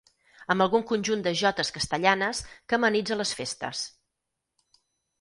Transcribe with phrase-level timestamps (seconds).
[0.53, 3.89] Amb algun conjunt de jotes castellanes que amenitza les festes.